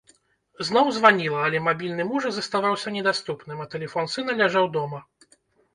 [0.69, 4.99] Зноў званіла, але мабільны мужа заставаўся недаступным, а тэлефон сына ляжаў дома.